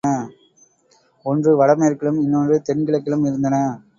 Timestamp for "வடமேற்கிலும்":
1.59-2.19